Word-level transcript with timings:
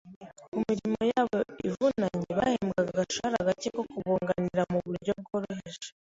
Ku 0.51 0.55
mirimo 0.67 1.01
yabo 1.11 1.39
ivunanye 1.67 2.31
bahembwaga 2.39 2.89
agashahara 2.93 3.47
gake 3.47 3.69
ko 3.75 3.81
kubunganira 3.91 4.63
mu 4.71 4.79
buryo 4.85 5.11
bworoheje. 5.21 5.87